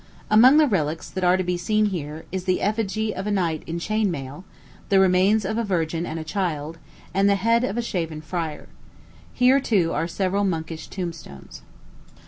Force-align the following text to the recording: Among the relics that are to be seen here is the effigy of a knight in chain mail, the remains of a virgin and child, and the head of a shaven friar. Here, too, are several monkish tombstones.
Among 0.31 0.57
the 0.57 0.65
relics 0.65 1.11
that 1.11 1.23
are 1.23 1.37
to 1.37 1.43
be 1.43 1.57
seen 1.57 1.85
here 1.85 2.25
is 2.31 2.45
the 2.45 2.59
effigy 2.59 3.13
of 3.13 3.27
a 3.27 3.31
knight 3.31 3.61
in 3.67 3.77
chain 3.77 4.09
mail, 4.09 4.43
the 4.89 4.99
remains 4.99 5.45
of 5.45 5.59
a 5.59 5.63
virgin 5.63 6.07
and 6.07 6.25
child, 6.25 6.79
and 7.13 7.29
the 7.29 7.35
head 7.35 7.63
of 7.63 7.77
a 7.77 7.83
shaven 7.83 8.19
friar. 8.21 8.67
Here, 9.31 9.59
too, 9.59 9.93
are 9.93 10.07
several 10.07 10.43
monkish 10.43 10.87
tombstones. 10.87 11.61